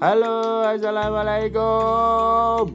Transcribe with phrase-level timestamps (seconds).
[0.00, 2.72] Halo, assalamualaikum.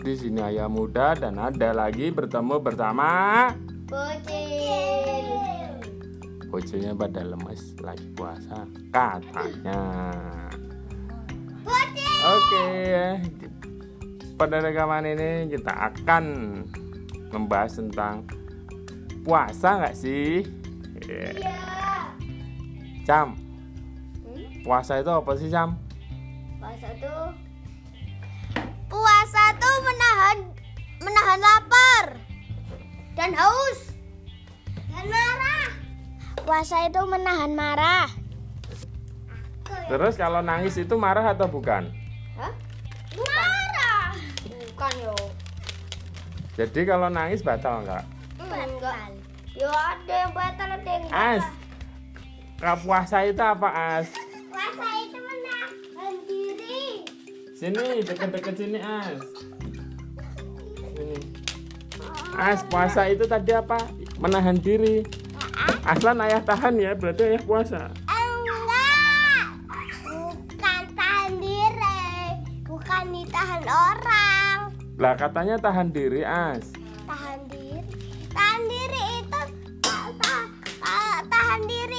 [0.00, 3.52] Di sini ayah muda dan ada lagi bertemu bersama
[3.84, 5.28] Bocil.
[6.48, 9.84] bocilnya pada lemes lagi puasa katanya.
[11.60, 12.16] Bocil.
[12.24, 12.72] Oke,
[14.40, 16.24] pada rekaman ini kita akan
[17.36, 18.24] membahas tentang
[19.28, 20.40] puasa nggak sih?
[21.04, 21.36] Iya.
[21.36, 21.56] Iya.
[23.04, 23.36] Cam,
[24.64, 25.83] puasa itu apa sih Cam?
[26.64, 27.28] Puasa tuh
[28.88, 30.38] Puasa tuh menahan
[31.04, 32.04] menahan lapar
[33.12, 33.92] dan haus
[34.88, 35.68] dan marah.
[36.40, 38.08] Puasa itu menahan marah.
[39.92, 41.92] Terus kalau nangis itu marah atau bukan?
[42.40, 42.52] Hah?
[43.12, 44.16] Marah.
[44.48, 45.16] Bukan yo.
[46.56, 48.04] Jadi kalau nangis batal nggak?
[48.40, 49.12] Enggak.
[49.52, 51.44] Yo ada yang batal ada yang enggak.
[52.64, 53.68] As, puasa itu apa
[54.00, 54.08] As?
[57.64, 59.24] Sini deket-deket sini As.
[60.92, 61.16] Sini.
[62.36, 63.80] As puasa itu tadi apa?
[64.20, 65.00] Menahan diri.
[65.88, 67.88] Aslan ayah tahan ya, berarti ayah puasa.
[68.04, 69.48] Enggak.
[70.04, 72.04] Bukan tahan diri.
[72.68, 74.56] Bukan ditahan orang.
[75.00, 76.68] Lah katanya tahan diri As.
[77.08, 77.80] Tahan diri.
[78.28, 79.40] Tahan diri itu
[79.80, 80.52] ta- ta-
[80.84, 81.93] ta- tahan diri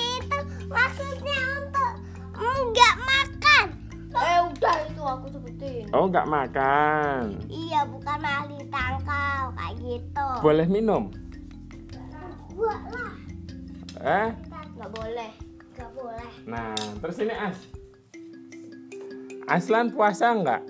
[5.35, 5.83] sebutin.
[5.91, 7.43] Oh nggak makan.
[7.51, 10.27] Iya bukan ahli tangkal kayak gitu.
[10.39, 11.11] Boleh minum?
[12.55, 13.13] Buat lah.
[13.99, 14.27] Eh?
[14.79, 15.31] Nggak boleh.
[15.75, 16.29] Nggak boleh.
[16.47, 16.71] Nah,
[17.03, 17.59] terus ini As.
[19.45, 20.61] Aslan puasa nggak?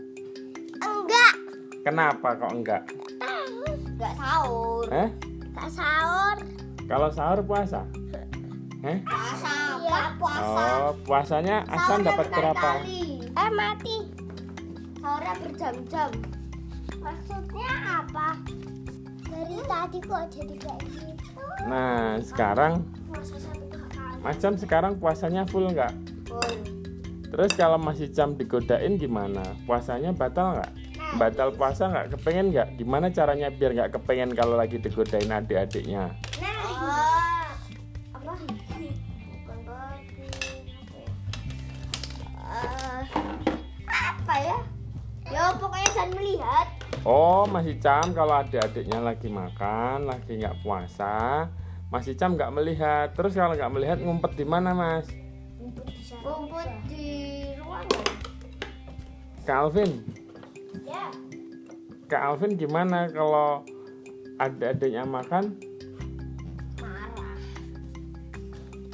[0.82, 1.34] Enggak.
[1.86, 2.84] Kenapa kok enggak?
[3.96, 4.90] Nggak sahur.
[4.90, 5.10] Eh?
[5.54, 6.38] Nggak sahur.
[6.90, 7.86] Kalau sahur puasa?
[8.86, 8.98] Eh?
[9.06, 9.54] Puasa.
[10.86, 12.70] Oh, puasanya Aslan dapat berapa?
[13.36, 14.15] Eh mati.
[15.06, 16.10] Sahurnya berjam-jam.
[16.98, 17.72] Maksudnya
[18.02, 18.42] apa?
[19.30, 21.46] Dari tadi kok jadi kayak gitu?
[21.70, 22.82] Nah, sekarang
[23.14, 24.18] Puasa satu kali.
[24.26, 25.94] macam sekarang puasanya full nggak?
[26.26, 26.58] Full.
[27.30, 29.46] Terus kalau masih jam digodain gimana?
[29.70, 30.72] Puasanya batal nggak?
[31.22, 32.18] Batal puasa nggak?
[32.18, 32.68] Kepengen nggak?
[32.82, 36.18] Gimana caranya biar nggak kepengen kalau lagi digodain adik-adiknya?
[36.42, 37.46] Nah, oh.
[38.10, 38.34] apa?
[38.42, 40.34] Bukan bagi.
[42.42, 43.02] Eh,
[43.86, 44.58] apa ya?
[45.26, 46.68] Ya pokoknya jangan melihat.
[47.02, 51.46] Oh, masih cam kalau adik-adiknya lagi makan, lagi nggak puasa,
[51.90, 53.14] masih cam nggak melihat.
[53.14, 55.06] Terus kalau nggak melihat ngumpet di mana, Mas?
[56.22, 57.08] Rumput di
[57.58, 58.06] ruangan.
[59.46, 59.92] Kak Alvin,
[60.82, 61.06] Ya.
[62.06, 63.62] Kak Alvin gimana kalau
[64.38, 65.54] adik-adiknya makan?
[66.82, 67.38] Marah.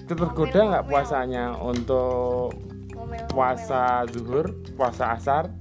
[0.03, 2.51] Itu tergoda nggak puasanya untuk
[2.91, 3.23] Ngomel.
[3.31, 5.51] puasa zuhur, puasa asar,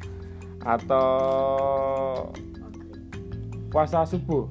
[0.63, 2.29] atau
[3.71, 4.45] puasa subuh?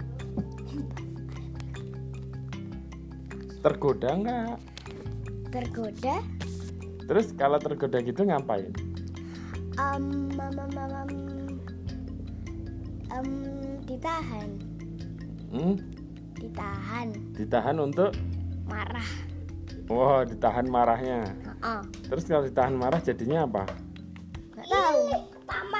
[3.59, 4.55] Tergoda nggak?
[5.51, 6.15] Tergoda?
[7.09, 8.71] Terus kalau tergoda gitu ngapain?
[9.79, 11.07] Um, mama, mama,
[13.09, 13.29] um,
[13.87, 14.49] ditahan,
[15.49, 15.75] Hmm?
[16.35, 18.11] ditahan, Ditahan untuk,
[18.67, 19.07] marah.
[19.87, 21.31] wah ditahan marahnya.
[21.63, 21.81] Oh,
[22.11, 23.63] Terus kalau ditahan marah jadinya apa?
[24.55, 25.03] nggak tahu.
[25.47, 25.79] Kamu.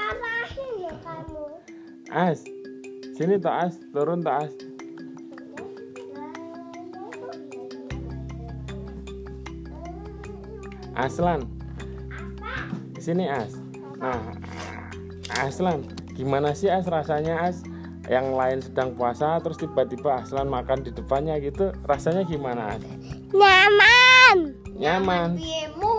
[2.10, 2.42] As,
[3.14, 4.52] sini tak as, turun tak as.
[10.98, 11.46] Aslan,
[12.98, 13.54] sini as.
[14.02, 14.34] Nah,
[15.38, 15.86] Aslan,
[16.18, 17.62] gimana sih as rasanya as?
[18.10, 22.82] Yang lain sedang puasa, terus tiba-tiba Aslan makan di depannya gitu, rasanya gimana as?
[23.30, 24.58] Nyaman.
[24.74, 25.38] Nyaman.
[25.38, 25.94] Piemu.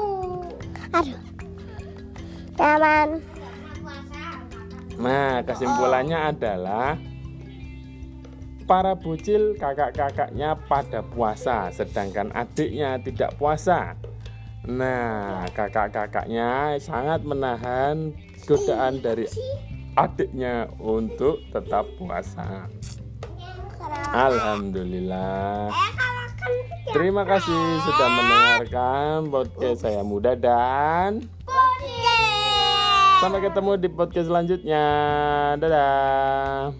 [0.91, 1.19] Aduh.
[2.59, 3.23] Nyaman.
[5.01, 6.93] Nah, kesimpulannya adalah
[8.69, 13.97] para bocil kakak-kakaknya pada puasa, sedangkan adiknya tidak puasa.
[14.69, 18.13] Nah, kakak-kakaknya sangat menahan
[18.45, 19.25] godaan dari
[19.97, 22.69] adiknya untuk tetap puasa.
[24.13, 25.73] Alhamdulillah.
[26.93, 31.25] Terima kasih sudah mendengarkan podcast saya muda dan
[33.21, 34.83] sampai ketemu di podcast selanjutnya.
[35.61, 36.73] Dadah.